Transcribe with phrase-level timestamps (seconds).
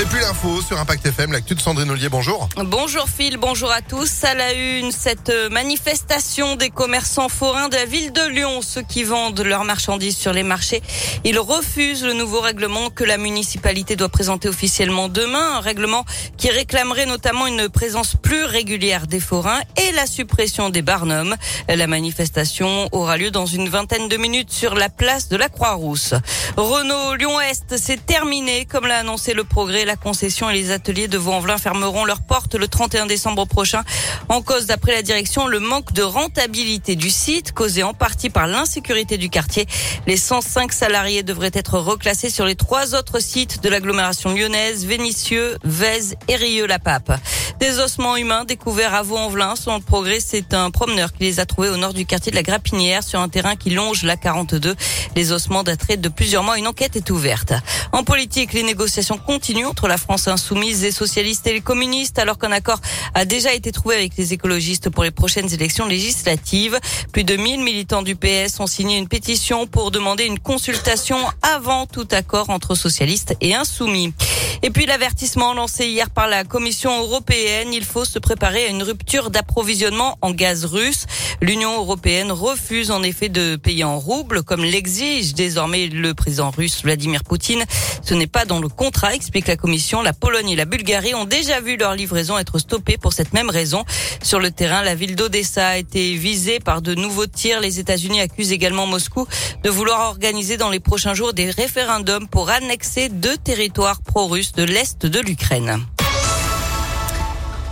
[0.00, 2.48] Et puis l'info sur Impact FM, l'actu de Sandrine Ollier, bonjour.
[2.56, 4.24] Bonjour Phil, bonjour à tous.
[4.24, 9.04] À la une, cette manifestation des commerçants forains de la ville de Lyon, ceux qui
[9.04, 10.82] vendent leurs marchandises sur les marchés.
[11.22, 16.04] Ils refusent le nouveau règlement que la municipalité doit présenter officiellement demain, un règlement
[16.38, 21.36] qui réclamerait notamment une présence plus régulière des forains et la suppression des barnums.
[21.68, 26.14] La manifestation aura lieu dans une vingtaine de minutes sur la place de la Croix-Rousse.
[26.56, 31.18] Renault Lyon-Est, c'est terminé, comme l'a annoncé le progrès la concession et les ateliers de
[31.18, 33.82] Vaux-en-Velin fermeront leurs portes le 31 décembre prochain.
[34.28, 38.46] En cause, d'après la direction, le manque de rentabilité du site, causé en partie par
[38.46, 39.66] l'insécurité du quartier.
[40.06, 45.58] Les 105 salariés devraient être reclassés sur les trois autres sites de l'agglomération lyonnaise, Vénissieux,
[45.64, 47.20] Vèze et Rieux-la-Pape.
[47.60, 49.56] Des ossements humains découverts à Vaux-en-Velin.
[49.56, 52.36] Selon le progrès, c'est un promeneur qui les a trouvés au nord du quartier de
[52.36, 54.74] la Grapinière sur un terrain qui longe la 42.
[55.16, 56.58] Les ossements dateraient de plusieurs mois.
[56.58, 57.52] Une enquête est ouverte.
[57.92, 62.38] En politique, les négociations continuent entre la France insoumise et socialiste et les communistes alors
[62.38, 62.78] qu'un accord
[63.12, 66.78] a déjà été trouvé avec les écologistes pour les prochaines élections législatives.
[67.10, 71.86] Plus de 1000 militants du PS ont signé une pétition pour demander une consultation avant
[71.86, 74.14] tout accord entre socialistes et insoumis.
[74.62, 78.84] Et puis l'avertissement lancé hier par la Commission européenne, il faut se préparer à une
[78.84, 81.06] rupture d'approvisionnement en gaz russe.
[81.40, 86.82] L'Union européenne refuse en effet de payer en roubles comme l'exige désormais le président russe
[86.84, 87.64] Vladimir Poutine.
[88.04, 90.02] Ce n'est pas dans le contrat, explique la Commission.
[90.02, 93.48] La Pologne et la Bulgarie ont déjà vu leur livraison être stoppée pour cette même
[93.48, 93.86] raison.
[94.22, 97.62] Sur le terrain, la ville d'Odessa a été visée par de nouveaux tirs.
[97.62, 99.26] Les États-Unis accusent également Moscou
[99.62, 104.64] de vouloir organiser dans les prochains jours des référendums pour annexer deux territoires pro-russes de
[104.64, 105.80] l'Est de l'Ukraine.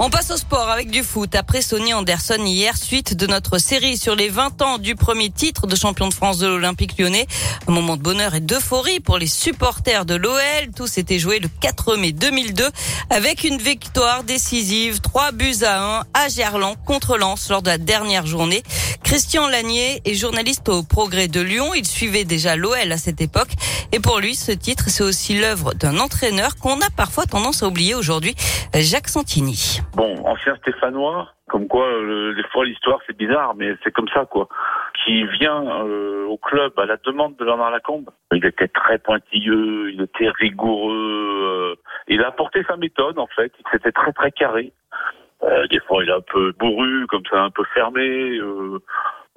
[0.05, 1.33] On passe au sport avec du foot.
[1.37, 5.69] Après Sonny Anderson hier, suite de notre série sur les 20 ans du premier titre
[5.69, 7.29] de champion de France de l'Olympique lyonnais.
[7.69, 10.73] Un moment de bonheur et d'euphorie pour les supporters de l'OL.
[10.75, 12.69] Tout s'était joué le 4 mai 2002
[13.11, 17.79] avec une victoire décisive, 3 buts à 1 à Gerland contre Lens lors de la
[17.79, 18.65] dernière journée.
[19.13, 21.75] Christian Lanier est journaliste au Progrès de Lyon.
[21.77, 23.53] Il suivait déjà l'OL à cette époque.
[23.93, 27.67] Et pour lui, ce titre, c'est aussi l'œuvre d'un entraîneur qu'on a parfois tendance à
[27.67, 28.33] oublier aujourd'hui,
[28.73, 29.83] Jacques Santini.
[29.95, 34.49] Bon, ancien Stéphanois, comme quoi des fois l'histoire c'est bizarre, mais c'est comme ça quoi.
[35.05, 38.09] Qui vient euh, au club à la demande de Bernard Lacombe.
[38.33, 41.75] Il était très pointilleux, il était rigoureux.
[41.77, 43.53] Euh, il a apporté sa méthode en fait.
[43.73, 44.73] C'était très très carré.
[45.45, 48.39] Euh, des fois il est un peu bourru, comme ça un peu fermé.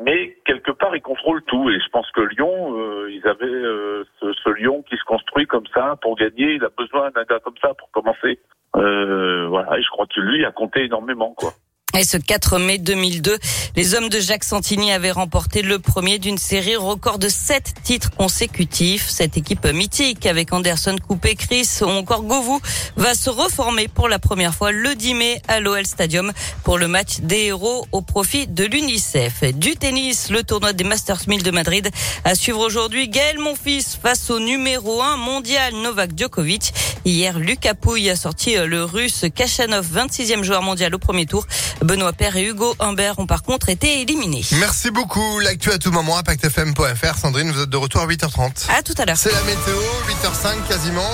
[0.03, 1.69] mais quelque part il contrôle tout.
[1.69, 2.75] Et je pense que Lyon,
[3.07, 6.55] ils avaient ce, ce Lyon qui se construit comme ça pour gagner.
[6.55, 8.39] Il a besoin d'un gars comme ça pour commencer.
[8.75, 11.51] Euh, voilà, et je crois que lui a compté énormément, quoi.
[11.97, 13.37] Et ce 4 mai 2002,
[13.77, 18.11] les hommes de Jacques Santini avaient remporté le premier d'une série record de sept titres
[18.11, 19.07] consécutifs.
[19.07, 22.59] Cette équipe mythique avec Anderson, Coupé, Chris ou encore Govou
[22.97, 26.33] va se reformer pour la première fois le 10 mai à l'OL Stadium
[26.65, 29.53] pour le match des héros au profit de l'UNICEF.
[29.53, 31.89] Du tennis, le tournoi des Masters 1000 de Madrid
[32.25, 33.07] à suivre aujourd'hui.
[33.07, 36.73] Gaël Monfils face au numéro 1 mondial Novak Djokovic.
[37.05, 41.47] Hier, Lucas Pouille a sorti le russe Kachanov, 26e joueur mondial au premier tour.
[41.85, 44.43] Benoît Père et Hugo Humbert ont par contre été éliminés.
[44.59, 45.39] Merci beaucoup.
[45.39, 47.17] L'actu à tout moment, impactfm.fr.
[47.17, 48.71] Sandrine, vous êtes de retour à 8h30.
[48.75, 49.17] À tout à l'heure.
[49.17, 51.11] C'est la météo, 8h05 quasiment.